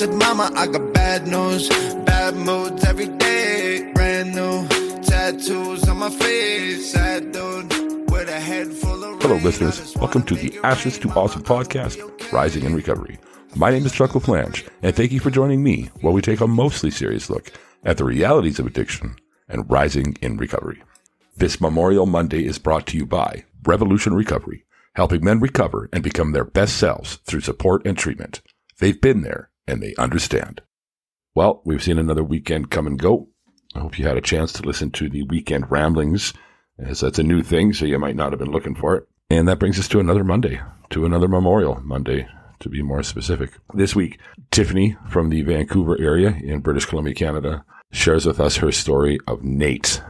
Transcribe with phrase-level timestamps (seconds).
[0.00, 1.68] said, Mama, I got bad news.
[1.68, 3.92] Bad moods every day.
[3.92, 4.66] Brand new
[5.02, 6.92] tattoos on my face.
[6.92, 7.70] Sad dude
[8.10, 9.20] with a head full of.
[9.20, 9.94] Hello, listeners.
[9.96, 13.18] Welcome to the Ashes to Awesome podcast, Rising in Recovery.
[13.54, 16.46] My name is Chuck LaFlange, and thank you for joining me while we take a
[16.46, 17.52] mostly serious look
[17.84, 19.16] at the realities of addiction
[19.50, 20.82] and rising in recovery.
[21.36, 24.64] This Memorial Monday is brought to you by Revolution Recovery,
[24.94, 28.40] helping men recover and become their best selves through support and treatment.
[28.78, 30.60] They've been there and they understand.
[31.34, 33.28] Well, we've seen another weekend come and go.
[33.74, 36.34] I hope you had a chance to listen to the weekend ramblings,
[36.78, 39.08] as that's a new thing, so you might not have been looking for it.
[39.30, 40.60] And that brings us to another Monday,
[40.90, 42.26] to another Memorial Monday,
[42.58, 43.52] to be more specific.
[43.72, 44.18] This week,
[44.50, 49.44] Tiffany from the Vancouver area in British Columbia, Canada, shares with us her story of
[49.44, 50.02] Nate.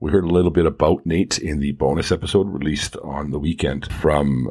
[0.00, 3.90] We heard a little bit about Nate in the bonus episode released on the weekend
[3.92, 4.50] from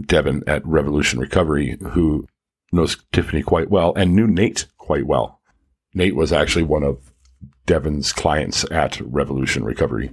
[0.00, 2.26] Devin at Revolution Recovery, who
[2.72, 5.40] knows Tiffany quite well and knew Nate quite well.
[5.94, 7.12] Nate was actually one of
[7.66, 10.10] Devin's clients at Revolution Recovery.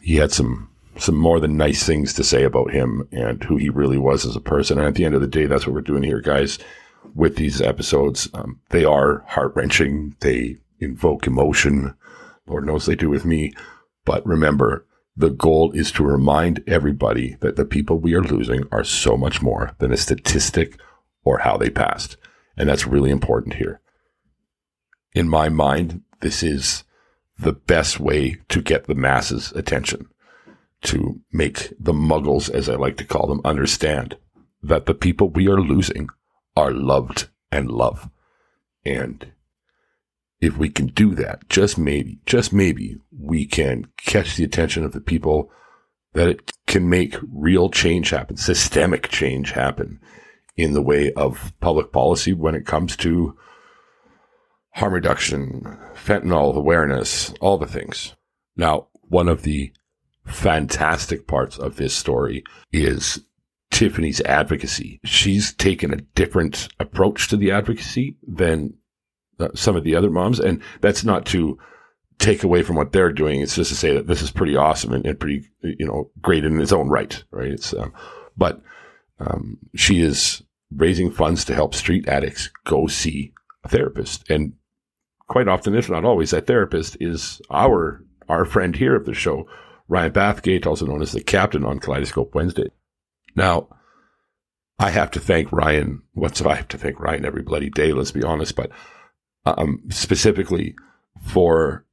[0.00, 3.70] He had some some more than nice things to say about him and who he
[3.70, 4.78] really was as a person.
[4.78, 6.58] And at the end of the day, that's what we're doing here, guys.
[7.14, 10.16] With these episodes, um, they are heart wrenching.
[10.20, 11.94] They invoke emotion.
[12.46, 13.54] Lord knows they do with me.
[14.04, 18.84] But remember, the goal is to remind everybody that the people we are losing are
[18.84, 20.78] so much more than a statistic
[21.24, 22.16] or how they passed.
[22.56, 23.80] And that's really important here.
[25.14, 26.84] In my mind, this is
[27.38, 30.06] the best way to get the masses' attention,
[30.82, 34.16] to make the muggles, as I like to call them, understand
[34.62, 36.08] that the people we are losing
[36.56, 38.10] are loved and love.
[38.84, 39.32] And
[40.40, 44.92] if we can do that, just maybe, just maybe, we can catch the attention of
[44.92, 45.50] the people
[46.12, 50.00] that it can make real change happen, systemic change happen
[50.62, 53.36] in the way of public policy when it comes to
[54.74, 58.14] harm reduction, fentanyl awareness, all the things.
[58.56, 59.72] Now, one of the
[60.26, 63.20] fantastic parts of this story is
[63.70, 65.00] Tiffany's advocacy.
[65.04, 68.74] She's taken a different approach to the advocacy than
[69.38, 70.38] uh, some of the other moms.
[70.38, 71.58] And that's not to
[72.18, 73.40] take away from what they're doing.
[73.40, 76.44] It's just to say that this is pretty awesome and, and pretty, you know, great
[76.44, 77.22] in its own right.
[77.30, 77.50] Right.
[77.50, 77.92] It's, um,
[78.36, 78.60] but,
[79.18, 80.42] um, she is
[80.74, 83.32] raising funds to help street addicts go see
[83.64, 84.28] a therapist.
[84.30, 84.54] And
[85.28, 89.46] quite often, if not always, that therapist is our, our friend here of the show,
[89.88, 92.70] Ryan Bathgate, also known as the captain on Kaleidoscope Wednesday.
[93.34, 93.68] Now,
[94.78, 96.02] I have to thank Ryan.
[96.14, 97.92] What's I have to thank Ryan every bloody day?
[97.92, 98.70] Let's be honest, but
[99.44, 100.74] um, specifically
[101.22, 101.84] for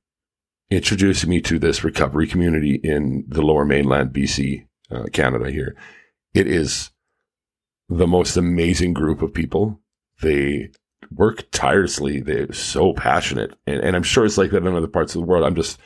[0.70, 5.76] introducing me to this recovery community in the lower mainland BC, uh, Canada here.
[6.34, 6.92] It is
[7.90, 9.80] the most amazing group of people.
[10.22, 10.70] They
[11.12, 12.20] work tirelessly.
[12.20, 13.56] They're so passionate.
[13.66, 15.46] And, and I'm sure it's like that in other parts of the world.
[15.46, 15.80] I'm just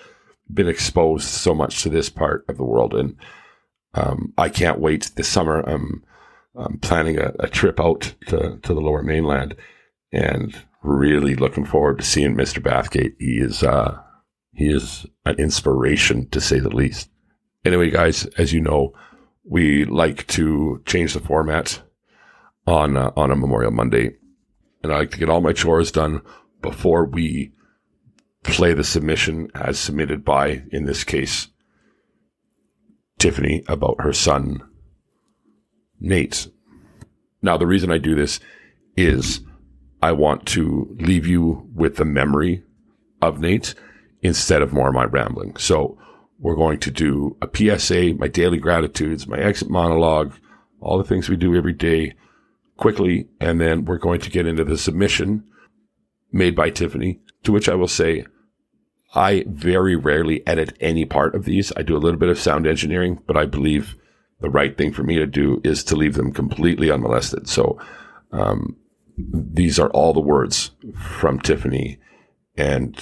[0.52, 2.94] been exposed so much to this part of the world.
[2.94, 3.16] And
[3.94, 5.62] um, I can't wait this summer.
[5.62, 6.04] I'm,
[6.56, 9.56] I'm planning a, a trip out to, to the lower mainland
[10.12, 12.62] and really looking forward to seeing Mr.
[12.62, 13.16] Bathgate.
[13.20, 14.00] He is, uh,
[14.54, 17.10] he is an inspiration to say the least.
[17.64, 18.94] Anyway, guys, as you know,
[19.44, 21.82] we like to change the format
[22.68, 24.16] on, uh, on a Memorial Monday.
[24.84, 26.22] And I like to get all my chores done
[26.62, 27.54] before we
[28.44, 31.48] play the submission as submitted by, in this case,
[33.20, 34.62] Tiffany about her son,
[36.00, 36.48] Nate.
[37.42, 38.40] Now, the reason I do this
[38.98, 39.42] is
[40.02, 42.64] I want to leave you with the memory
[43.22, 43.76] of Nate
[44.24, 45.56] instead of more of my rambling.
[45.58, 45.98] So
[46.40, 50.34] we're going to do a PSA, my daily gratitudes, my exit monologue,
[50.80, 52.16] all the things we do every day
[52.82, 53.30] quickly.
[53.40, 55.46] And then we're going to get into the submission
[56.32, 58.26] made by Tiffany, to which I will say,
[59.14, 61.72] I very rarely edit any part of these.
[61.78, 63.96] I do a little bit of sound engineering, but I believe
[64.40, 67.48] the right thing for me to do is to leave them completely unmolested.
[67.48, 67.78] So,
[68.32, 68.78] um,
[69.18, 72.00] these are all the words from Tiffany.
[72.58, 72.98] And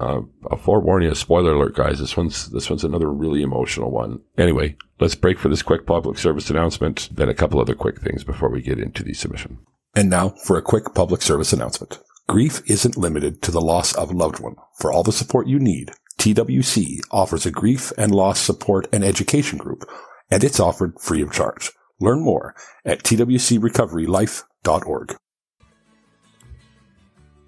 [0.00, 1.98] uh, I'll forewarn you, spoiler alert, guys.
[1.98, 4.20] This one's this one's another really emotional one.
[4.36, 8.24] Anyway, let's break for this quick public service announcement, then a couple other quick things
[8.24, 9.58] before we get into the submission.
[9.94, 11.98] And now for a quick public service announcement.
[12.28, 14.56] Grief isn't limited to the loss of a loved one.
[14.78, 19.58] For all the support you need, TWC offers a grief and loss support and education
[19.58, 19.88] group,
[20.30, 21.72] and it's offered free of charge.
[22.00, 22.54] Learn more
[22.84, 25.16] at twcrecoverylife.org.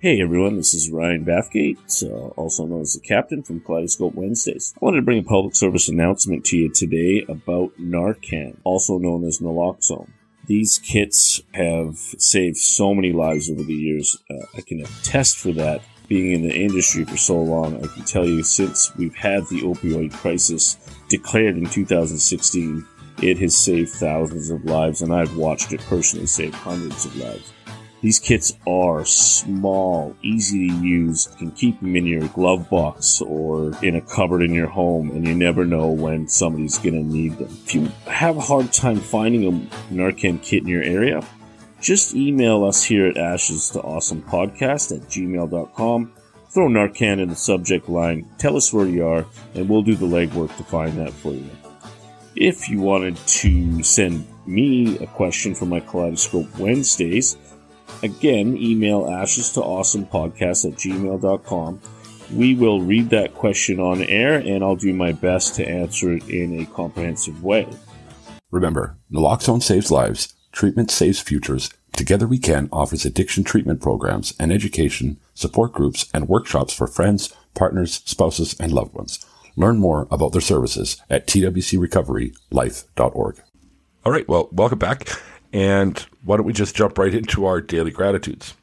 [0.02, 4.72] Hey everyone, this is Ryan Bathgate, uh, also known as the Captain from Kaleidoscope Wednesdays.
[4.80, 9.24] I wanted to bring a public service announcement to you today about Narcan, also known
[9.24, 10.08] as naloxone.
[10.46, 14.16] These kits have saved so many lives over the years.
[14.30, 15.82] Uh, I can attest for that.
[16.08, 19.60] Being in the industry for so long, I can tell you since we've had the
[19.60, 20.78] opioid crisis
[21.10, 22.86] declared in 2016,
[23.22, 27.52] it has saved thousands of lives, and I've watched it personally save hundreds of lives.
[28.02, 33.20] These kits are small, easy to use, you can keep them in your glove box
[33.20, 37.02] or in a cupboard in your home, and you never know when somebody's going to
[37.02, 37.48] need them.
[37.66, 41.22] If you have a hard time finding a Narcan kit in your area,
[41.82, 46.12] just email us here at ashes to awesome podcast at gmail.com.
[46.50, 50.06] Throw Narcan in the subject line, tell us where you are, and we'll do the
[50.06, 51.50] legwork to find that for you.
[52.34, 57.36] If you wanted to send me a question for my Kaleidoscope Wednesdays,
[58.02, 61.80] Again, email ashes to awesome podcast at gmail.com.
[62.34, 66.28] We will read that question on air and I'll do my best to answer it
[66.28, 67.66] in a comprehensive way.
[68.50, 71.70] Remember, naloxone saves lives, treatment saves futures.
[71.92, 77.34] Together We Can offers addiction treatment programs and education, support groups, and workshops for friends,
[77.54, 79.24] partners, spouses, and loved ones.
[79.56, 83.42] Learn more about their services at twcrecoverylife.org.
[84.04, 84.28] All right.
[84.28, 85.08] Well, welcome back.
[85.52, 88.54] And why don't we just jump right into our daily gratitudes?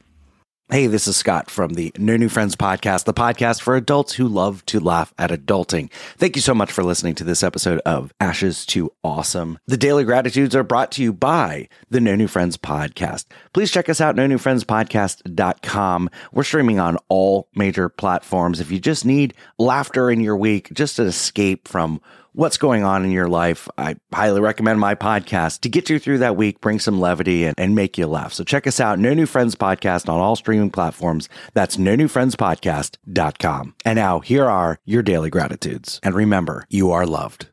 [0.69, 4.27] Hey, this is Scott from the No New Friends podcast, the podcast for adults who
[4.27, 5.89] love to laugh at adulting.
[6.17, 9.59] Thank you so much for listening to this episode of Ashes to Awesome.
[9.67, 13.27] The daily gratitudes are brought to you by the No New Friends podcast.
[13.53, 16.09] Please check us out, no new friends podcast.com.
[16.33, 18.59] We're streaming on all major platforms.
[18.59, 22.01] If you just need laughter in your week, just an escape from
[22.37, 26.19] what's going on in your life, I highly recommend my podcast to get you through
[26.19, 28.31] that week, bring some levity, and, and make you laugh.
[28.31, 31.29] So check us out, No New Friends Podcast on all streaming platforms.
[31.53, 33.75] That's no new friends podcast.com.
[33.83, 35.99] And now here are your daily gratitudes.
[36.03, 37.49] And remember, you are loved.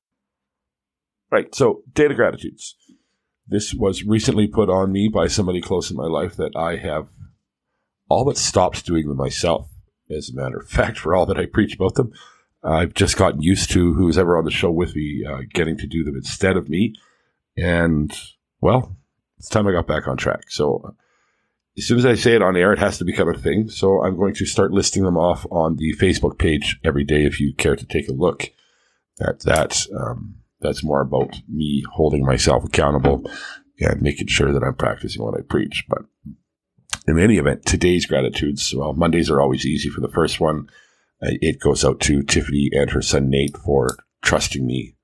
[1.31, 1.53] Right.
[1.55, 2.77] So, daily gratitudes.
[3.49, 7.09] This was recently put on me by somebody close in my life that I have
[8.09, 9.71] all but stopped doing them myself.
[10.11, 12.13] As a matter of fact, for all that I preach about them,
[12.65, 15.87] I've just gotten used to who's ever on the show with me uh, getting to
[15.87, 16.95] do them instead of me.
[17.57, 18.17] And,
[18.61, 18.97] well,
[19.39, 20.51] it's time I got back on track.
[20.51, 20.91] So, uh,
[21.77, 23.69] as soon as I say it on air, it has to become a thing.
[23.69, 27.41] So, I'm going to start listing them off on the Facebook page every day if
[27.41, 28.51] you care to take a look
[29.21, 29.87] at that.
[29.95, 33.31] Um, that's more about me holding myself accountable
[33.79, 35.85] and making sure that I'm practicing what I preach.
[35.89, 36.03] But
[37.07, 40.69] in any event, today's gratitudes, well, Mondays are always easy for the first one.
[41.23, 44.97] Uh, it goes out to Tiffany and her son Nate for trusting me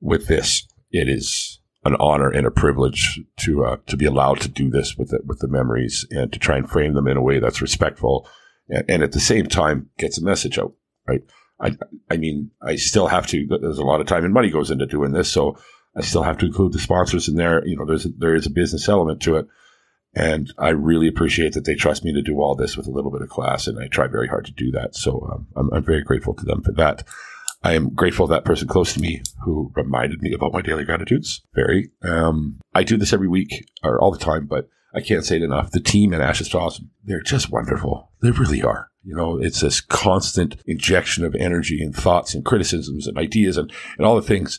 [0.00, 0.66] with this.
[0.90, 4.96] It is an honor and a privilege to uh, to be allowed to do this
[4.96, 7.62] with the, with the memories and to try and frame them in a way that's
[7.62, 8.28] respectful
[8.68, 10.74] and, and at the same time gets a message out.
[11.06, 11.22] Right.
[11.60, 11.76] I
[12.10, 13.46] I mean I still have to.
[13.46, 15.58] There's a lot of time and money goes into doing this, so
[15.96, 17.66] I still have to include the sponsors in there.
[17.66, 19.46] You know, there's there is a business element to it.
[20.14, 23.10] And I really appreciate that they trust me to do all this with a little
[23.10, 24.94] bit of class, and I try very hard to do that.
[24.94, 27.06] So um, I'm, I'm, very grateful to them for that.
[27.62, 31.42] I am grateful that person close to me who reminded me about my daily gratitudes.
[31.54, 31.90] Very.
[32.02, 35.42] Um, I do this every week or all the time, but I can't say it
[35.42, 35.70] enough.
[35.70, 38.10] The team at Ashes to Awesome, they're just wonderful.
[38.20, 38.90] They really are.
[39.04, 43.72] You know, it's this constant injection of energy and thoughts and criticisms and ideas and,
[43.96, 44.58] and all the things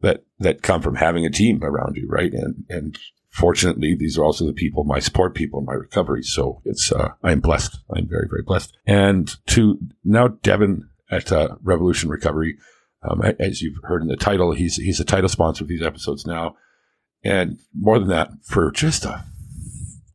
[0.00, 2.32] that, that come from having a team around you, right?
[2.32, 2.98] And, and
[3.32, 6.22] fortunately, these are also the people, my support people in my recovery.
[6.22, 7.78] So it's, uh, I am blessed.
[7.90, 8.76] I'm very, very blessed.
[8.86, 12.58] And to now Devin at uh, Revolution Recovery,
[13.02, 16.26] um, as you've heard in the title, he's, he's a title sponsor of these episodes
[16.26, 16.56] now.
[17.24, 19.24] And more than that, for just a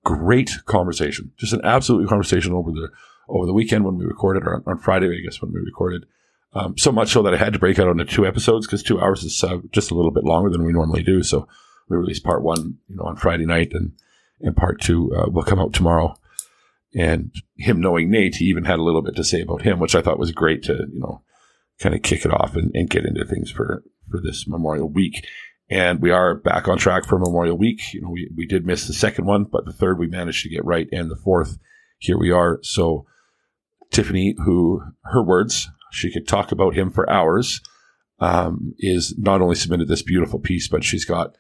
[0.06, 2.90] great conversation, just an absolute conversation over the,
[3.30, 6.06] over the weekend when we recorded or on, on Friday, I guess, when we recorded.
[6.54, 9.02] Um, so much so that I had to break out into two episodes because two
[9.02, 11.24] hours is uh, just a little bit longer than we normally do.
[11.24, 11.48] So
[11.90, 13.94] we released part one, you know, on Friday night, and
[14.42, 16.16] and part two uh, will come out tomorrow.
[16.96, 19.96] And him knowing Nate, he even had a little bit to say about him, which
[19.96, 21.22] I thought was great to you know
[21.80, 25.26] kind of kick it off and, and get into things for for this Memorial Week.
[25.70, 27.94] And we are back on track for Memorial Week.
[27.94, 30.50] You know, we, we did miss the second one, but the third we managed to
[30.50, 31.58] get right, and the fourth,
[32.00, 32.60] here we are.
[32.62, 33.06] So
[33.92, 37.62] Tiffany, who her words, she could talk about him for hours,
[38.20, 41.36] um, is not only submitted this beautiful piece, but she's got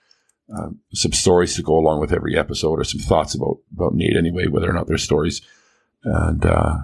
[0.56, 4.16] um, some stories to go along with every episode or some thoughts about, about Nate
[4.16, 5.42] anyway, whether or not they're stories.
[6.04, 6.78] And uh,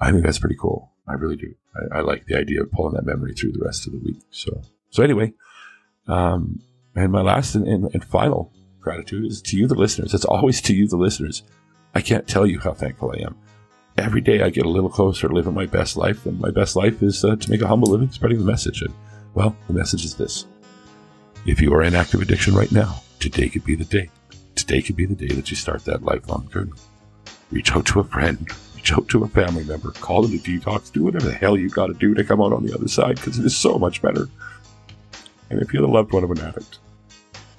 [0.00, 0.92] I think that's pretty cool.
[1.08, 1.54] I really do.
[1.74, 4.20] I, I, like the idea of pulling that memory through the rest of the week.
[4.30, 5.32] So, so anyway,
[6.08, 6.60] um,
[6.94, 10.14] and my last and, and, and final gratitude is to you, the listeners.
[10.14, 11.42] It's always to you, the listeners.
[11.94, 13.36] I can't tell you how thankful I am.
[13.96, 16.76] Every day I get a little closer to living my best life, and my best
[16.76, 18.82] life is uh, to make a humble living spreading the message.
[18.82, 18.92] And,
[19.34, 20.46] well, the message is this.
[21.46, 24.10] If you are in active addiction right now, today could be the day.
[24.54, 26.72] Today could be the day that you start that lifelong journey.
[27.50, 30.92] Reach out to a friend, reach out to a family member, call them to detox,
[30.92, 33.16] do whatever the hell you got to do to come out on the other side
[33.16, 34.28] because it is so much better.
[35.50, 36.78] And if you're the loved one of an addict,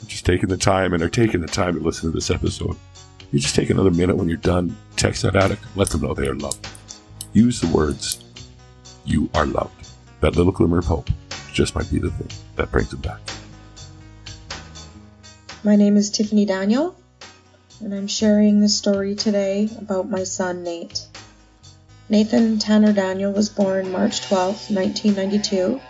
[0.07, 2.75] just taking the time and are taking the time to listen to this episode,
[3.31, 6.27] you just take another minute when you're done, text that addict, let them know they
[6.27, 6.67] are loved.
[7.33, 8.23] Use the words,
[9.05, 9.89] you are loved.
[10.21, 11.09] That little glimmer of hope
[11.53, 13.19] just might be the thing that brings them back.
[15.67, 16.95] My name is Tiffany Daniel,
[17.81, 21.05] and I'm sharing the story today about my son Nate.
[22.07, 25.81] Nathan Tanner Daniel was born March 12, 1992,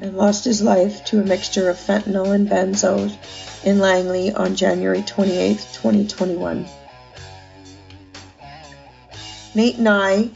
[0.00, 3.16] and lost his life to a mixture of fentanyl and benzos
[3.62, 6.66] in Langley on January 28, 2021.
[9.54, 10.30] Nate and I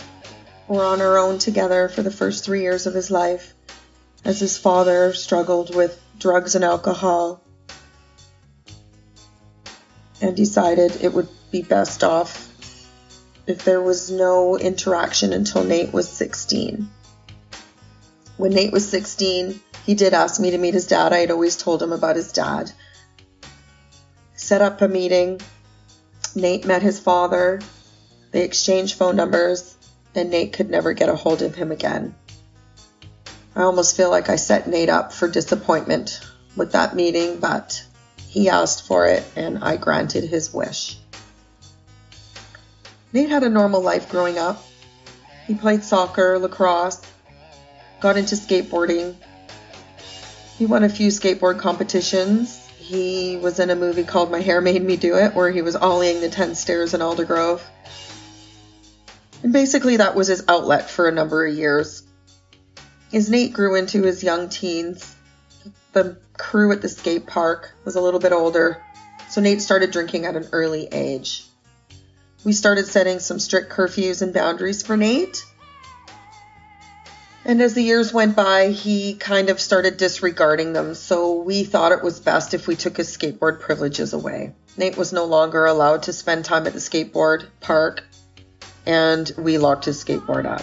[0.69, 3.53] were on our own together for the first three years of his life
[4.25, 7.44] as his father struggled with drugs and alcohol
[10.21, 12.51] and decided it would be best off
[13.47, 16.89] if there was no interaction until Nate was 16.
[18.37, 21.13] When Nate was 16, he did ask me to meet his dad.
[21.13, 22.73] I had always told him about his dad.
[24.35, 25.41] Set up a meeting.
[26.35, 27.61] Nate met his father.
[28.33, 29.77] They exchanged phone numbers,
[30.15, 32.15] and Nate could never get a hold of him again.
[33.55, 36.21] I almost feel like I set Nate up for disappointment
[36.57, 37.85] with that meeting, but
[38.35, 40.99] he asked for it, and I granted his wish.
[43.13, 44.61] Nate had a normal life growing up.
[45.47, 47.01] He played soccer, lacrosse,
[48.01, 49.15] got into skateboarding.
[50.59, 52.59] He won a few skateboard competitions.
[52.77, 55.77] He was in a movie called My Hair Made Me Do It, where he was
[55.77, 57.61] ollieing the 10 stairs in Aldergrove.
[59.45, 62.03] And basically, that was his outlet for a number of years.
[63.13, 65.14] As Nate grew into his young teens,
[65.95, 68.83] the crew at the skate park was a little bit older,
[69.31, 71.47] so Nate started drinking at an early age.
[72.45, 75.47] We started setting some strict curfews and boundaries for Nate.
[77.47, 81.93] And as the years went by, he kind of started disregarding them, so we thought
[81.93, 84.53] it was best if we took his skateboard privileges away.
[84.77, 88.03] Nate was no longer allowed to spend time at the skateboard park,
[88.87, 90.63] and we locked his skateboard up.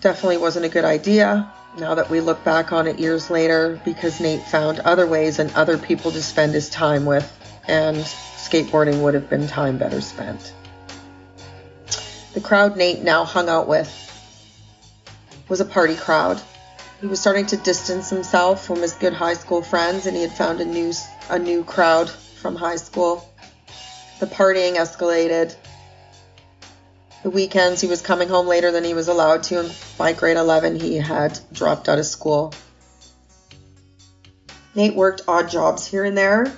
[0.00, 4.20] Definitely wasn't a good idea now that we look back on it years later because
[4.20, 7.30] Nate found other ways and other people to spend his time with,
[7.66, 10.52] and skateboarding would have been time better spent.
[12.34, 14.04] The crowd Nate now hung out with
[15.48, 16.40] was a party crowd.
[17.00, 20.32] He was starting to distance himself from his good high school friends, and he had
[20.32, 20.92] found a new
[21.30, 23.28] a new crowd from high school.
[24.20, 25.54] The partying escalated.
[27.22, 30.36] The weekends he was coming home later than he was allowed to, and by grade
[30.36, 32.54] 11 he had dropped out of school.
[34.74, 36.52] Nate worked odd jobs here and there,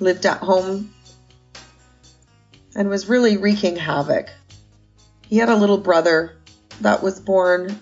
[0.00, 0.92] lived at home,
[2.74, 4.30] and was really wreaking havoc.
[5.28, 6.36] He had a little brother
[6.80, 7.80] that was born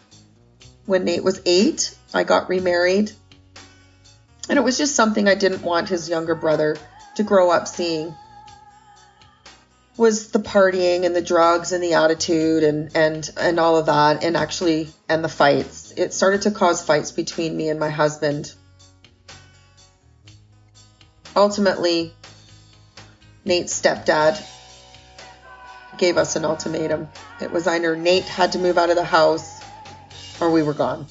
[0.84, 1.96] when Nate was eight.
[2.12, 3.12] I got remarried,
[4.50, 6.76] and it was just something I didn't want his younger brother
[7.16, 8.14] to grow up seeing
[9.96, 14.24] was the partying and the drugs and the attitude and and and all of that
[14.24, 15.92] and actually and the fights.
[15.96, 18.52] It started to cause fights between me and my husband.
[21.36, 22.14] Ultimately
[23.44, 24.42] Nate's stepdad
[25.98, 27.08] gave us an ultimatum.
[27.40, 29.60] It was either Nate had to move out of the house
[30.40, 31.06] or we were gone.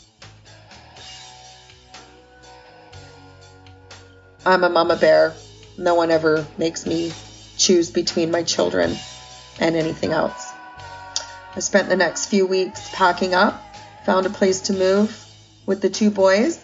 [4.44, 5.36] I'm a mama bear.
[5.78, 7.12] No one ever makes me
[7.72, 8.98] choose between my children
[9.58, 10.52] and anything else.
[11.56, 13.64] I spent the next few weeks packing up,
[14.06, 15.26] found a place to move
[15.66, 16.62] with the two boys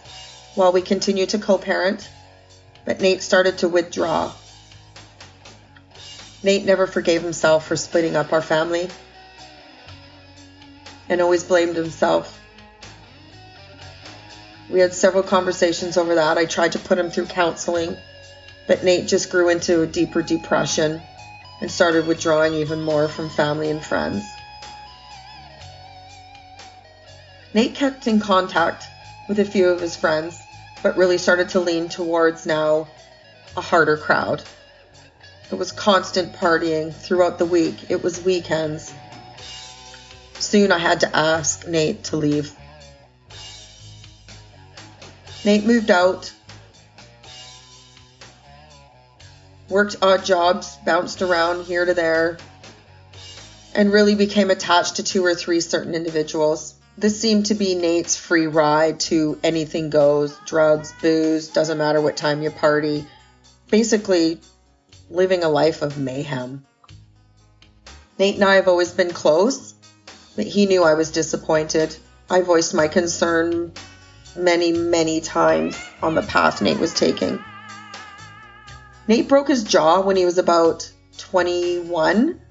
[0.56, 2.10] while we continued to co parent,
[2.84, 4.34] but Nate started to withdraw.
[6.44, 8.90] Nate never forgave himself for splitting up our family
[11.08, 12.38] and always blamed himself.
[14.70, 16.38] We had several conversations over that.
[16.38, 17.96] I tried to put him through counseling
[18.68, 21.02] but Nate just grew into a deeper depression
[21.62, 24.24] and started withdrawing even more from family and friends.
[27.54, 28.84] Nate kept in contact
[29.28, 30.40] with a few of his friends,
[30.84, 32.88] but really started to lean towards now
[33.56, 34.44] a harder crowd.
[35.50, 38.94] It was constant partying throughout the week, it was weekends.
[40.36, 42.54] Soon I had to ask Nate to leave.
[45.44, 46.32] Nate moved out
[49.70, 52.38] worked odd jobs, bounced around here to there,
[53.76, 56.76] and really became attached to two or three certain individuals.
[56.98, 62.18] This seemed to be Nate's free ride to anything goes drugs, booze, doesn't matter what
[62.18, 63.06] time you party.
[63.70, 64.40] Basically,
[65.10, 66.66] living a life of mayhem.
[68.18, 69.76] Nate and I have always been close,
[70.36, 71.96] but he knew I was disappointed.
[72.30, 73.74] I voiced my concern
[74.36, 77.44] many, many times on the path Nate was taking.
[79.08, 82.42] Nate broke his jaw when he was about 21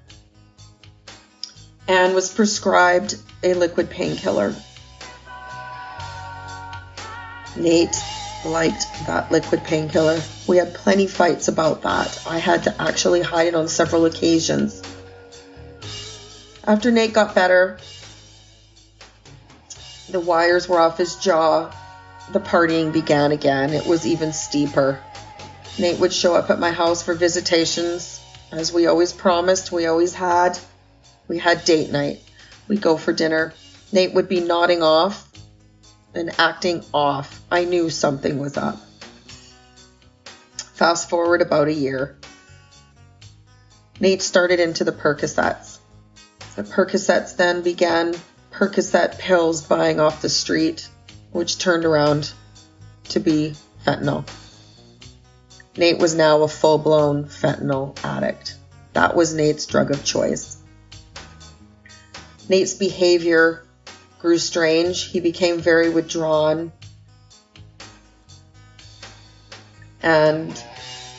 [1.86, 4.54] and was prescribed a liquid painkiller.
[7.56, 7.96] Nate
[8.44, 10.20] liked that liquid painkiller.
[10.46, 12.22] We had plenty fights about that.
[12.26, 14.82] I had to actually hide it on several occasions.
[16.64, 17.78] After Nate got better,
[20.08, 21.70] the wires were off his jaw.
[22.32, 23.72] The partying began again.
[23.72, 25.00] It was even steeper.
[25.78, 28.20] Nate would show up at my house for visitations.
[28.50, 30.58] As we always promised, we always had.
[31.28, 32.22] We had date night.
[32.66, 33.52] We'd go for dinner.
[33.92, 35.28] Nate would be nodding off
[36.14, 37.42] and acting off.
[37.50, 38.80] I knew something was up.
[40.74, 42.16] Fast forward about a year.
[44.00, 45.78] Nate started into the Percocets.
[46.54, 48.14] The Percocets then began
[48.50, 50.88] Percocet pills buying off the street,
[51.32, 52.32] which turned around
[53.10, 53.54] to be
[53.84, 54.26] fentanyl.
[55.76, 58.56] Nate was now a full blown fentanyl addict.
[58.94, 60.56] That was Nate's drug of choice.
[62.48, 63.62] Nate's behavior
[64.20, 65.04] grew strange.
[65.04, 66.72] He became very withdrawn.
[70.02, 70.62] And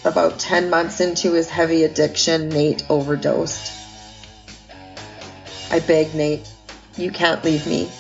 [0.04, 3.72] about 10 months into his heavy addiction, Nate overdosed.
[5.70, 6.50] I beg Nate,
[6.96, 7.92] you can't leave me.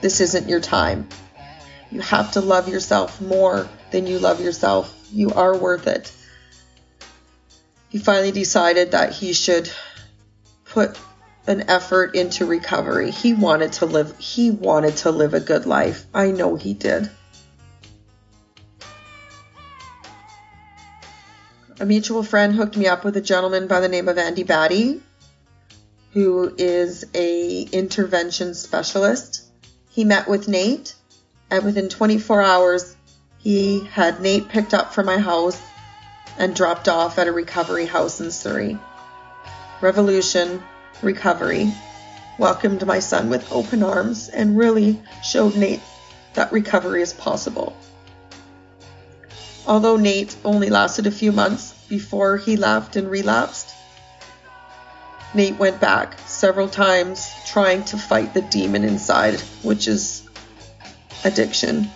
[0.00, 1.08] This isn't your time.
[1.92, 4.96] You have to love yourself more than you love yourself.
[5.12, 6.12] You are worth it.
[7.88, 9.70] He finally decided that he should
[10.64, 10.96] put
[11.46, 13.10] an effort into recovery.
[13.10, 16.06] He wanted to live he wanted to live a good life.
[16.14, 17.10] I know he did.
[21.80, 25.00] A mutual friend hooked me up with a gentleman by the name of Andy Batty,
[26.12, 29.44] who is a intervention specialist.
[29.88, 30.94] He met with Nate,
[31.50, 32.94] and within 24 hours,
[33.42, 35.60] he had Nate picked up from my house
[36.38, 38.78] and dropped off at a recovery house in Surrey.
[39.80, 40.62] Revolution,
[41.02, 41.72] recovery,
[42.38, 45.80] welcomed my son with open arms and really showed Nate
[46.34, 47.76] that recovery is possible.
[49.66, 53.74] Although Nate only lasted a few months before he left and relapsed,
[55.32, 60.22] Nate went back several times trying to fight the demon inside, which is
[61.24, 61.90] addiction.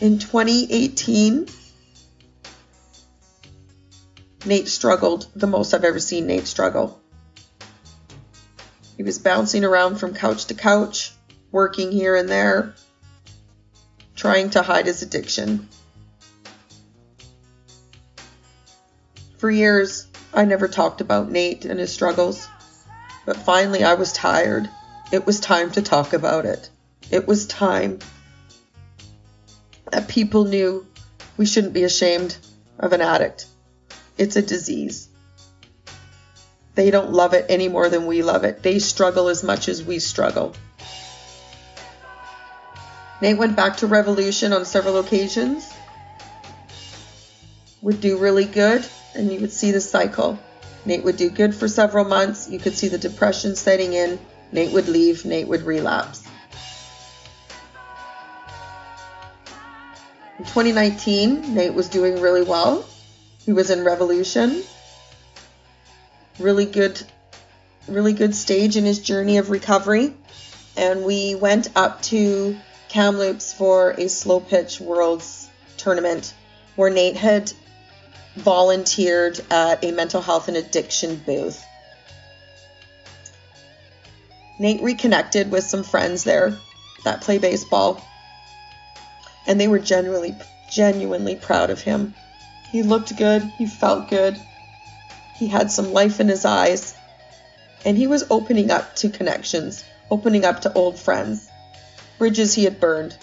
[0.00, 1.46] In 2018,
[4.46, 6.98] Nate struggled the most I've ever seen Nate struggle.
[8.96, 11.12] He was bouncing around from couch to couch,
[11.52, 12.74] working here and there,
[14.16, 15.68] trying to hide his addiction.
[19.36, 22.48] For years, I never talked about Nate and his struggles,
[23.26, 24.70] but finally I was tired.
[25.12, 26.70] It was time to talk about it.
[27.10, 27.98] It was time
[29.92, 30.86] that people knew
[31.36, 32.36] we shouldn't be ashamed
[32.78, 33.46] of an addict.
[34.18, 35.08] It's a disease.
[36.74, 38.62] They don't love it any more than we love it.
[38.62, 40.54] They struggle as much as we struggle.
[43.20, 45.70] Nate went back to Revolution on several occasions,
[47.82, 50.38] would do really good, and you would see the cycle.
[50.86, 52.48] Nate would do good for several months.
[52.48, 54.18] You could see the depression setting in.
[54.52, 55.24] Nate would leave.
[55.24, 56.26] Nate would relapse.
[60.40, 62.86] In 2019, Nate was doing really well.
[63.44, 64.62] He was in Revolution.
[66.38, 66.98] Really good,
[67.86, 70.14] really good stage in his journey of recovery.
[70.78, 72.56] And we went up to
[72.88, 76.32] Kamloops for a slow pitch worlds tournament
[76.74, 77.52] where Nate had
[78.34, 81.62] volunteered at a mental health and addiction booth.
[84.58, 86.56] Nate reconnected with some friends there
[87.04, 88.02] that play baseball,
[89.46, 90.34] and they were genuinely,
[90.70, 92.14] genuinely proud of him.
[92.70, 94.36] He looked good, he felt good,
[95.36, 96.94] he had some life in his eyes,
[97.84, 101.48] and he was opening up to connections, opening up to old friends,
[102.18, 103.16] bridges he had burned.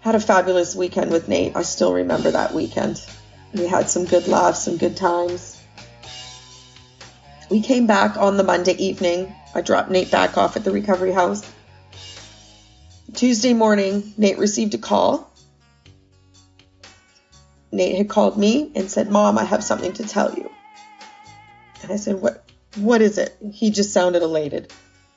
[0.00, 1.56] Had a fabulous weekend with Nate.
[1.56, 3.00] I still remember that weekend.
[3.54, 5.60] We had some good laughs, some good times.
[7.48, 9.34] We came back on the Monday evening.
[9.54, 11.48] I dropped Nate back off at the recovery house.
[13.16, 15.32] Tuesday morning, Nate received a call.
[17.72, 20.50] Nate had called me and said, Mom, I have something to tell you.
[21.82, 22.44] And I said, What
[22.76, 23.34] what is it?
[23.52, 24.70] He just sounded elated.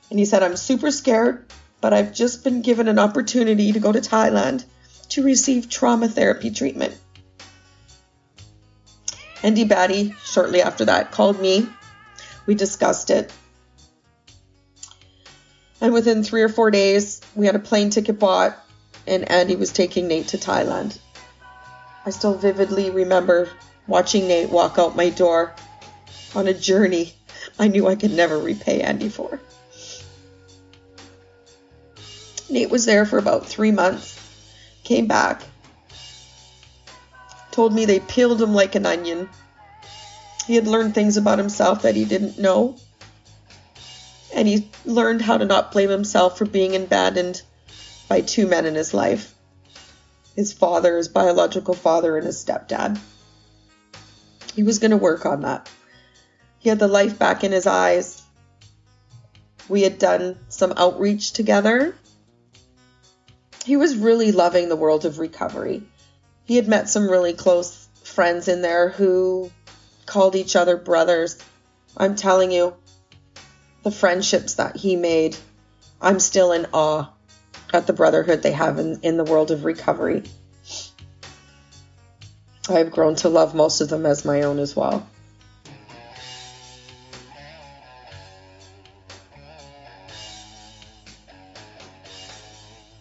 [0.08, 1.44] And he said, I'm super scared,
[1.82, 4.64] but I've just been given an opportunity to go to Thailand
[5.10, 6.96] to receive trauma therapy treatment.
[9.42, 11.68] Andy Batty, shortly after that, called me.
[12.46, 13.30] We discussed it.
[15.82, 18.56] And within three or four days, we had a plane ticket bought,
[19.06, 20.98] and Andy was taking Nate to Thailand.
[22.04, 23.48] I still vividly remember
[23.86, 25.54] watching Nate walk out my door
[26.34, 27.14] on a journey
[27.58, 29.40] I knew I could never repay Andy for.
[32.48, 34.18] Nate was there for about three months,
[34.82, 35.42] came back,
[37.50, 39.28] told me they peeled him like an onion.
[40.46, 42.76] He had learned things about himself that he didn't know,
[44.34, 47.42] and he learned how to not blame himself for being abandoned
[48.08, 49.34] by two men in his life
[50.36, 52.98] his father, his biological father, and his stepdad.
[54.54, 55.68] He was going to work on that.
[56.58, 58.22] He had the life back in his eyes.
[59.68, 61.94] We had done some outreach together.
[63.64, 65.82] He was really loving the world of recovery.
[66.44, 69.50] He had met some really close friends in there who
[70.06, 71.38] called each other brothers.
[71.96, 72.74] I'm telling you,
[73.82, 75.36] the friendships that he made,
[76.00, 77.10] I'm still in awe
[77.72, 80.24] at the brotherhood they have in, in the world of recovery.
[82.68, 85.08] I've grown to love most of them as my own as well.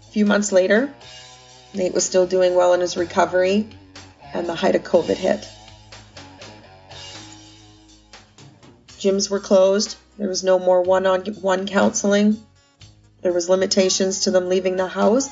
[0.08, 0.92] A few months later,
[1.74, 3.70] Nate was still doing well in his recovery,
[4.34, 5.48] and the height of COVID hit.
[8.98, 9.98] Gyms were closed.
[10.20, 12.44] There was no more one on one counseling.
[13.22, 15.30] There was limitations to them leaving the house.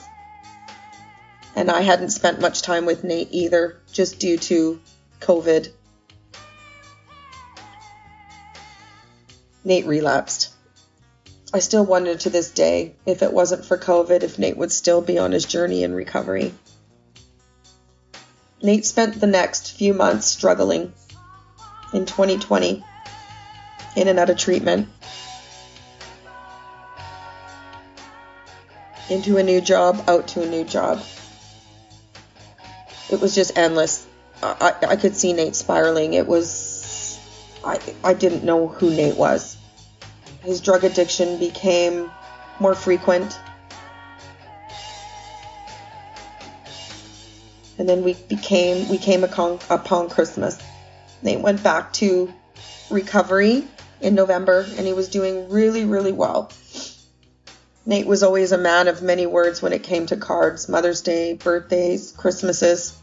[1.57, 4.79] And I hadn't spent much time with Nate either, just due to
[5.19, 5.69] COVID.
[9.65, 10.53] Nate relapsed.
[11.53, 15.01] I still wonder to this day if it wasn't for COVID, if Nate would still
[15.01, 16.53] be on his journey in recovery.
[18.63, 20.93] Nate spent the next few months struggling
[21.93, 22.85] in 2020,
[23.97, 24.87] in and out of treatment,
[29.09, 31.03] into a new job, out to a new job.
[33.11, 34.05] It was just endless.
[34.41, 36.13] I, I could see Nate spiraling.
[36.13, 37.19] It was.
[37.65, 39.57] I, I didn't know who Nate was
[40.47, 42.09] his drug addiction became
[42.61, 43.37] more frequent.
[47.77, 50.57] And then we became we came upon, upon Christmas.
[51.21, 52.33] Nate went back to
[52.89, 53.67] recovery
[54.01, 56.51] in November and he was doing really, really well.
[57.85, 61.33] Nate was always a man of many words when it came to cards, Mother's Day,
[61.33, 62.97] birthdays, Christmases.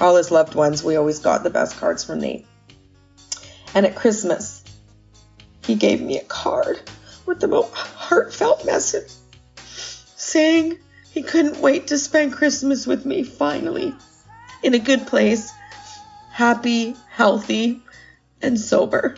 [0.00, 2.46] All his loved ones, we always got the best cards from Nate.
[3.74, 4.64] And at Christmas,
[5.64, 6.80] he gave me a card
[7.26, 9.10] with the most heartfelt message
[10.16, 10.78] saying
[11.12, 13.94] he couldn't wait to spend Christmas with me finally
[14.62, 15.52] in a good place,
[16.30, 17.82] happy, healthy,
[18.42, 19.16] and sober.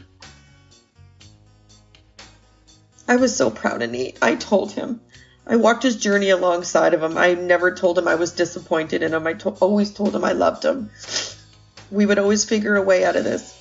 [3.09, 4.19] I was so proud of Nate.
[4.21, 5.01] I told him.
[5.47, 7.17] I walked his journey alongside of him.
[7.17, 9.27] I never told him I was disappointed in him.
[9.27, 10.91] I to- always told him I loved him.
[11.91, 13.57] We would always figure a way out of this.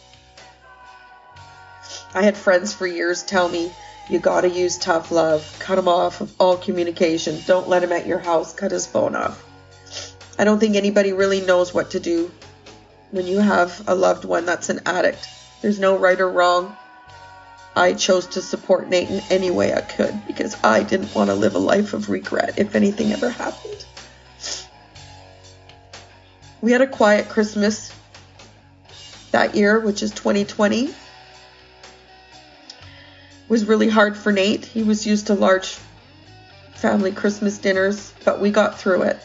[2.15, 3.71] I had friends for years tell me,
[4.09, 5.55] you gotta use tough love.
[5.59, 7.39] Cut him off of all communication.
[7.45, 8.53] Don't let him at your house.
[8.53, 9.43] Cut his phone off.
[10.39, 12.31] I don't think anybody really knows what to do
[13.11, 15.27] when you have a loved one that's an addict.
[15.61, 16.75] There's no right or wrong.
[17.75, 21.35] I chose to support Nate in any way I could because I didn't want to
[21.35, 23.85] live a life of regret if anything ever happened.
[26.61, 27.91] We had a quiet Christmas
[29.31, 30.93] that year, which is 2020
[33.47, 34.65] was really hard for Nate.
[34.65, 35.77] He was used to large
[36.73, 39.19] family Christmas dinners, but we got through it.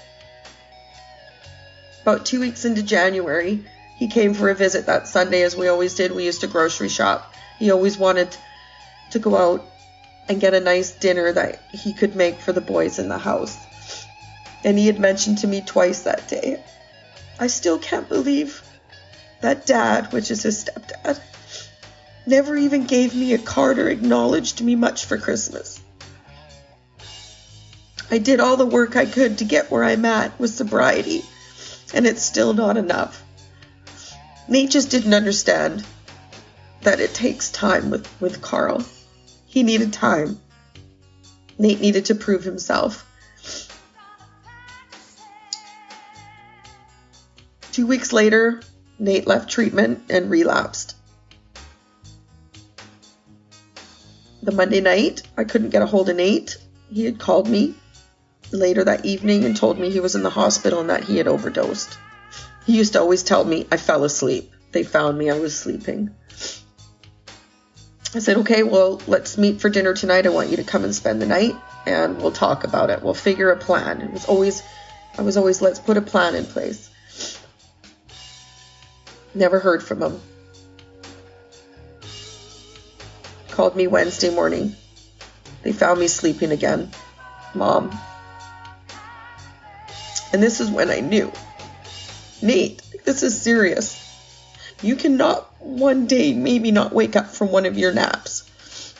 [2.02, 3.64] About two weeks into January,
[3.96, 6.12] he came for a visit that Sunday, as we always did.
[6.12, 7.29] We used to grocery shop.
[7.60, 8.34] He always wanted
[9.10, 9.64] to go out
[10.28, 13.54] and get a nice dinner that he could make for the boys in the house.
[14.64, 16.64] And he had mentioned to me twice that day,
[17.38, 18.62] I still can't believe
[19.42, 21.20] that dad, which is his stepdad,
[22.26, 25.82] never even gave me a card or acknowledged me much for Christmas.
[28.10, 31.24] I did all the work I could to get where I'm at with sobriety,
[31.92, 33.22] and it's still not enough.
[34.48, 35.84] Nate just didn't understand
[36.82, 38.84] that it takes time with, with Carl.
[39.46, 40.40] He needed time.
[41.58, 43.06] Nate needed to prove himself.
[47.72, 48.62] Two weeks later,
[48.98, 50.96] Nate left treatment and relapsed.
[54.42, 56.56] the Monday night, I couldn't get a hold of Nate.
[56.90, 57.74] He had called me
[58.50, 61.28] later that evening and told me he was in the hospital and that he had
[61.28, 61.98] overdosed.
[62.66, 64.52] He used to always tell me I fell asleep.
[64.72, 66.10] They found me, I was sleeping.
[68.12, 70.26] I said, okay, well, let's meet for dinner tonight.
[70.26, 71.54] I want you to come and spend the night
[71.86, 73.02] and we'll talk about it.
[73.02, 74.00] We'll figure a plan.
[74.00, 74.62] It was always,
[75.16, 76.90] I was always, let's put a plan in place.
[79.32, 80.20] Never heard from him.
[83.50, 84.74] Called me Wednesday morning.
[85.62, 86.90] They found me sleeping again.
[87.54, 87.96] Mom.
[90.32, 91.30] And this is when I knew.
[92.42, 93.96] Nate, this is serious.
[94.82, 98.94] You cannot one day maybe not wake up from one of your naps.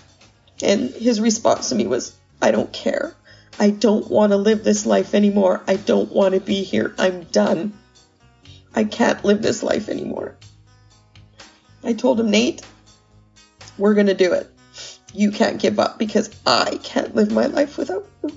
[0.63, 3.15] And his response to me was, I don't care.
[3.59, 5.63] I don't want to live this life anymore.
[5.67, 6.95] I don't want to be here.
[6.99, 7.75] I'm done.
[8.75, 10.37] I can't live this life anymore.
[11.85, 12.63] I told him, Nate,
[13.77, 14.51] we're going to do it.
[15.13, 18.31] You can't give up because I can't live my life without you.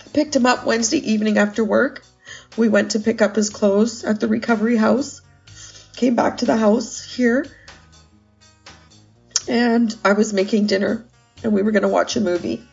[0.00, 2.04] I picked him up Wednesday evening after work.
[2.58, 5.21] We went to pick up his clothes at the recovery house.
[6.02, 7.46] Came back to the house here.
[9.46, 11.06] And I was making dinner
[11.44, 12.66] and we were going to watch a movie.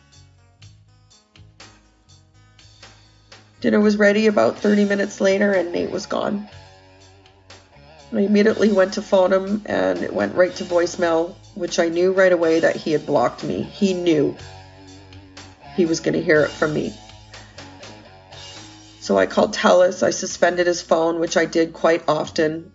[3.60, 6.48] Dinner was ready about 30 minutes later and Nate was gone.
[8.12, 12.10] I immediately went to phone him and it went right to voicemail, which I knew
[12.10, 13.62] right away that he had blocked me.
[13.62, 14.36] He knew
[15.76, 16.92] he was going to hear it from me.
[18.98, 20.02] So I called Telus.
[20.02, 22.72] I suspended his phone, which I did quite often.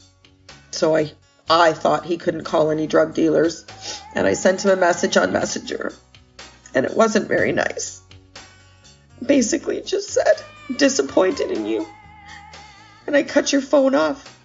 [0.75, 1.13] So I
[1.49, 3.65] I thought he couldn't call any drug dealers,
[4.13, 5.93] and I sent him a message on Messenger.
[6.73, 8.01] And it wasn't very nice.
[9.25, 10.43] Basically, it just said,
[10.75, 11.87] disappointed in you.
[13.07, 14.37] And I cut your phone off.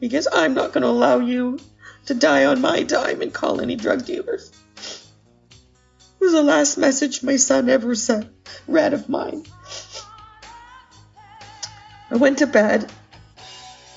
[0.00, 1.58] Because I'm not going to allow you
[2.06, 4.50] to die on my dime and call any drug dealers.
[4.78, 8.30] It was the last message my son ever said,
[8.66, 9.44] read of mine.
[12.10, 12.90] I went to bed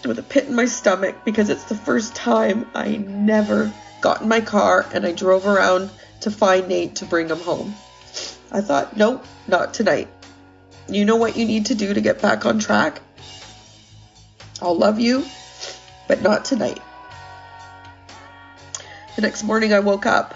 [0.07, 4.27] with a pit in my stomach because it's the first time I never got in
[4.27, 5.89] my car and I drove around
[6.21, 7.75] to find Nate to bring him home.
[8.51, 10.07] I thought, nope, not tonight.
[10.87, 13.01] You know what you need to do to get back on track?
[14.61, 15.25] I'll love you,
[16.07, 16.79] but not tonight.
[19.15, 20.35] The next morning I woke up,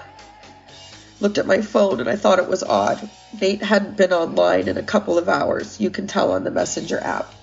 [1.20, 3.10] looked at my phone, and I thought it was odd.
[3.40, 5.80] Nate hadn't been online in a couple of hours.
[5.80, 7.34] You can tell on the Messenger app.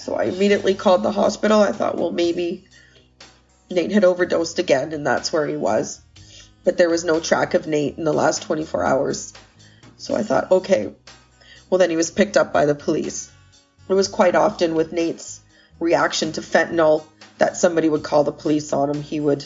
[0.00, 1.60] So I immediately called the hospital.
[1.60, 2.64] I thought, well, maybe
[3.70, 6.00] Nate had overdosed again, and that's where he was.
[6.64, 9.34] But there was no track of Nate in the last 24 hours.
[9.98, 10.94] So I thought, okay,
[11.68, 13.30] well, then he was picked up by the police.
[13.90, 15.40] It was quite often with Nate's
[15.78, 17.04] reaction to fentanyl
[17.36, 19.02] that somebody would call the police on him.
[19.02, 19.44] He would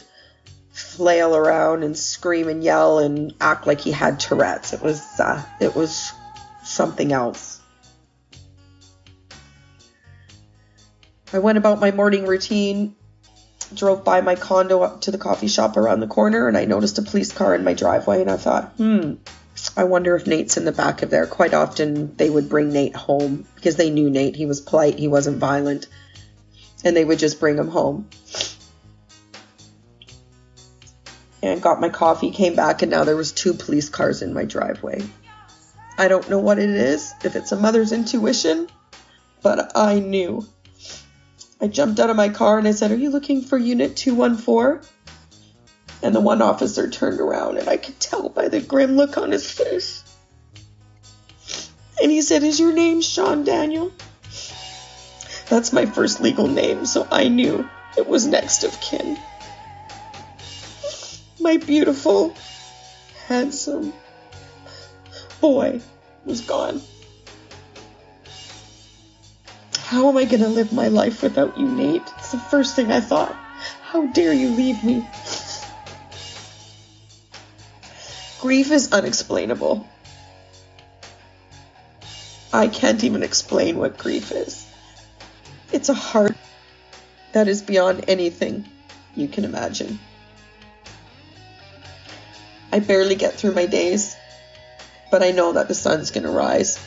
[0.71, 4.73] flail around and scream and yell and act like he had Tourette's.
[4.73, 6.13] It was uh, it was
[6.63, 7.54] something else.
[11.35, 12.95] I went about my morning routine,
[13.75, 16.99] drove by my condo up to the coffee shop around the corner, and I noticed
[16.99, 18.21] a police car in my driveway.
[18.21, 19.15] And I thought, hmm,
[19.77, 21.27] I wonder if Nate's in the back of there.
[21.27, 24.37] Quite often, they would bring Nate home because they knew Nate.
[24.37, 25.89] He was polite, he wasn't violent,
[26.85, 28.09] and they would just bring him home.
[31.43, 34.45] And got my coffee, came back, and now there was two police cars in my
[34.45, 35.03] driveway.
[35.99, 38.69] I don't know what it is, if it's a mother's intuition,
[39.43, 40.47] but I knew
[41.65, 44.87] I jumped out of my car and I said, Are you looking for Unit 214?
[46.03, 49.31] And the one officer turned around and I could tell by the grim look on
[49.31, 50.05] his face.
[52.03, 53.91] And he said, Is your name Sean Daniel?
[55.49, 59.17] That's my first legal name, so I knew it was next of kin.
[61.41, 62.35] My beautiful,
[63.27, 63.95] handsome
[65.41, 65.81] boy
[66.27, 66.83] was gone.
[69.85, 72.11] How am I going to live my life without you, Nate?
[72.17, 73.37] It's the first thing I thought.
[73.83, 75.07] How dare you leave me?
[78.41, 79.87] Grief is unexplainable.
[82.51, 84.67] I can't even explain what grief is.
[85.71, 86.35] It's a heart
[87.33, 88.65] that is beyond anything
[89.15, 89.99] you can imagine.
[92.73, 94.17] I barely get through my days,
[95.11, 96.83] but I know that the sun's going to rise,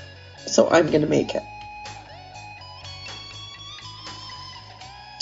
[0.48, 1.44] so I'm going to make it.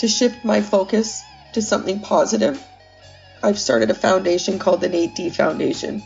[0.00, 1.22] To shift my focus
[1.54, 2.62] to something positive,
[3.42, 6.02] I've started a foundation called the Nate D Foundation.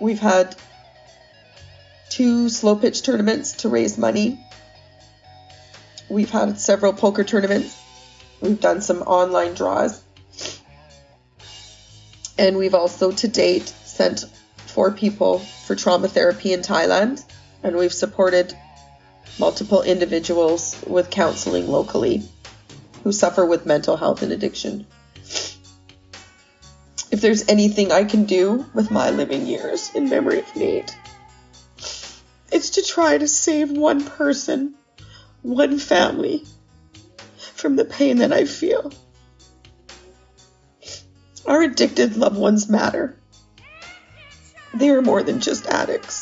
[0.00, 0.56] We've had
[2.08, 4.44] two slow pitch tournaments to raise money.
[6.08, 7.80] We've had several poker tournaments.
[8.40, 10.02] We've done some online draws.
[12.38, 14.24] And we've also to date sent
[14.56, 17.22] four people for trauma therapy in Thailand,
[17.62, 18.56] and we've supported
[19.40, 22.22] multiple individuals with counseling locally
[23.02, 24.86] who suffer with mental health and addiction.
[27.10, 30.94] If there's anything I can do with my living years in memory of Nate,
[32.52, 34.74] it's to try to save one person,
[35.40, 36.44] one family,
[37.54, 38.92] from the pain that I feel.
[41.46, 43.16] Our addicted loved ones matter.
[44.74, 46.19] They are more than just addicts.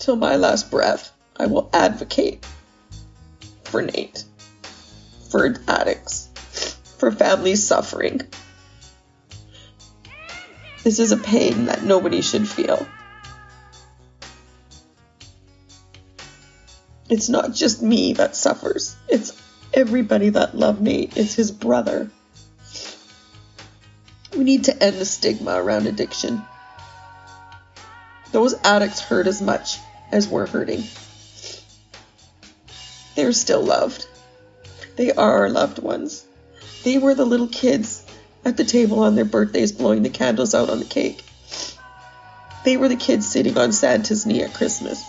[0.00, 2.46] Till my last breath, I will advocate
[3.64, 4.24] for Nate,
[5.28, 8.22] for addicts, for families suffering.
[10.84, 12.86] This is a pain that nobody should feel.
[17.10, 19.38] It's not just me that suffers, it's
[19.74, 21.14] everybody that loved Nate.
[21.18, 22.10] It's his brother.
[24.34, 26.42] We need to end the stigma around addiction.
[28.32, 29.76] Those addicts hurt as much
[30.12, 30.82] as we're hurting.
[33.16, 34.06] They're still loved.
[34.96, 36.24] They are our loved ones.
[36.84, 38.04] They were the little kids
[38.44, 41.22] at the table on their birthdays blowing the candles out on the cake.
[42.64, 45.02] They were the kids sitting on Santa's knee at Christmas.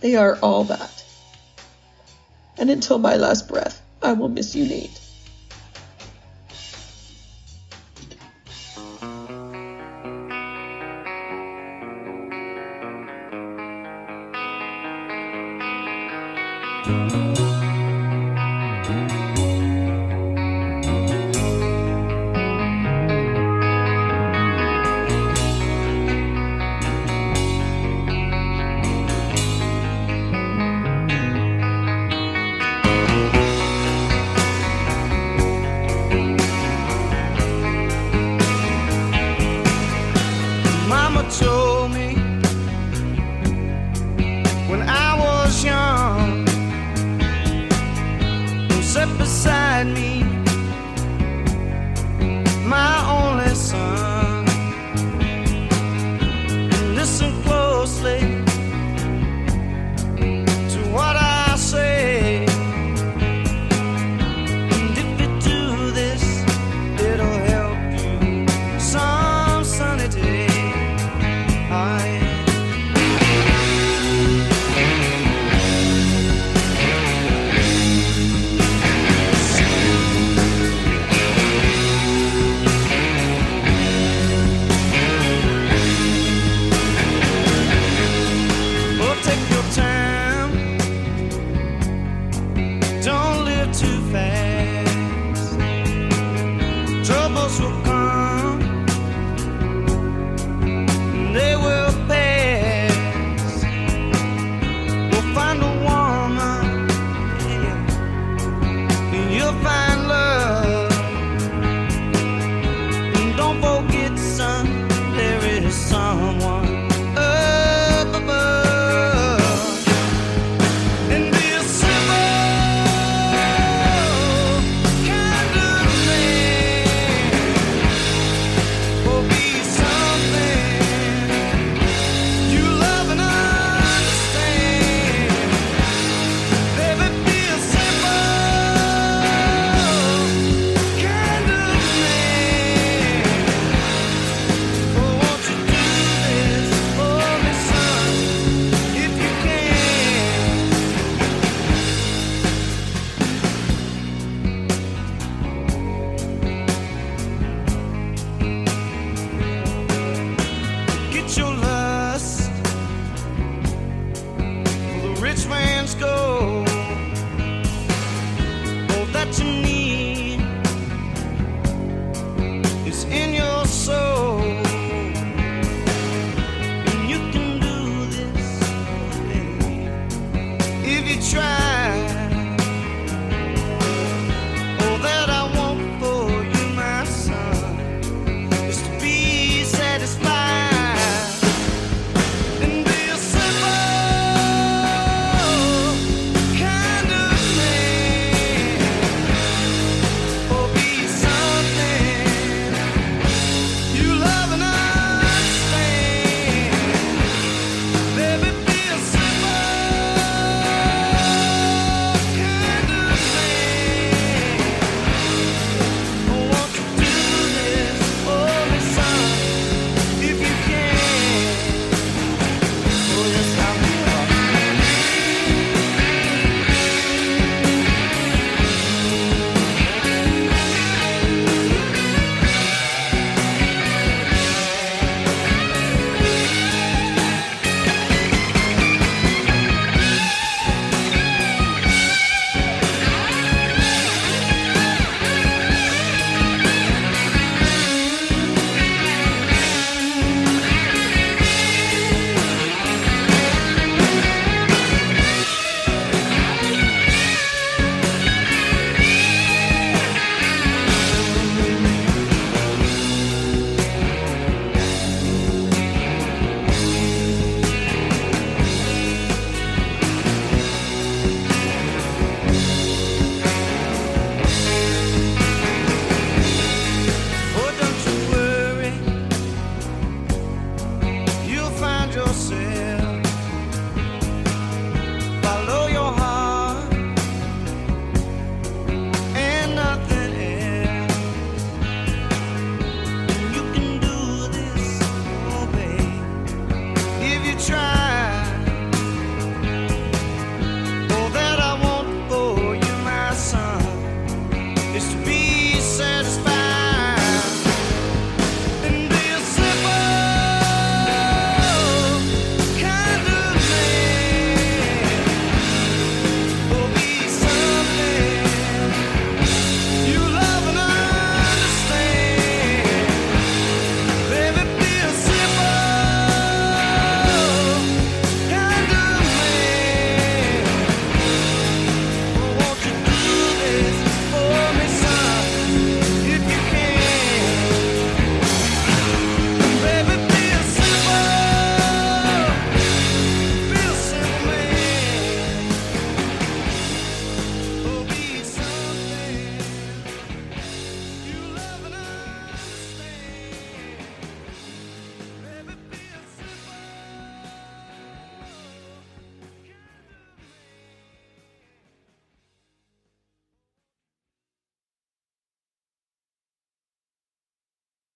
[0.00, 1.04] They are all that.
[2.58, 4.98] And until my last breath, I will miss you, Nate.
[16.86, 17.39] Mama